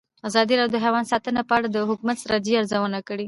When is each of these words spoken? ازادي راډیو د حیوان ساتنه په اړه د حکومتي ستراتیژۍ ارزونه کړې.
ازادي 0.27 0.53
راډیو 0.59 0.73
د 0.75 0.77
حیوان 0.85 1.05
ساتنه 1.11 1.41
په 1.49 1.53
اړه 1.57 1.67
د 1.71 1.77
حکومتي 1.89 2.19
ستراتیژۍ 2.23 2.55
ارزونه 2.59 2.99
کړې. 3.07 3.19